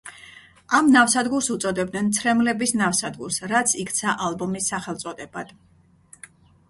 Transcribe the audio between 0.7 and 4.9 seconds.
ამ ნავსადგურს უწოდებდნენ „ცრემლების ნავსადგურს“, რაც იქცა ალბომის